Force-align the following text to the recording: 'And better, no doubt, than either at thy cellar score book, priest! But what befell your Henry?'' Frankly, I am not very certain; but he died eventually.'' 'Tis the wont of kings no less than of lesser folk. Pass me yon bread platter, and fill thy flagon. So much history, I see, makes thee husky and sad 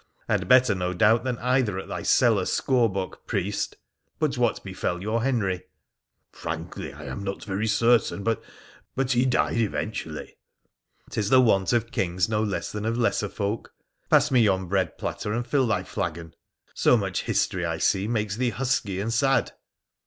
'And 0.27 0.47
better, 0.47 0.73
no 0.73 0.93
doubt, 0.95 1.23
than 1.23 1.37
either 1.37 1.77
at 1.77 1.87
thy 1.87 2.01
cellar 2.01 2.45
score 2.47 2.89
book, 2.89 3.27
priest! 3.27 3.75
But 4.17 4.35
what 4.35 4.63
befell 4.63 4.99
your 4.99 5.21
Henry?'' 5.21 5.65
Frankly, 6.31 6.91
I 6.91 7.05
am 7.05 7.21
not 7.23 7.43
very 7.43 7.67
certain; 7.67 8.23
but 8.23 8.41
he 9.11 9.27
died 9.27 9.57
eventually.'' 9.59 10.39
'Tis 11.11 11.29
the 11.29 11.39
wont 11.39 11.71
of 11.71 11.91
kings 11.91 12.27
no 12.27 12.41
less 12.41 12.71
than 12.71 12.85
of 12.87 12.97
lesser 12.97 13.29
folk. 13.29 13.75
Pass 14.09 14.31
me 14.31 14.41
yon 14.41 14.65
bread 14.65 14.97
platter, 14.97 15.33
and 15.33 15.45
fill 15.45 15.67
thy 15.67 15.83
flagon. 15.83 16.33
So 16.73 16.97
much 16.97 17.21
history, 17.21 17.63
I 17.63 17.77
see, 17.77 18.07
makes 18.07 18.37
thee 18.37 18.49
husky 18.49 18.99
and 18.99 19.13
sad 19.13 19.51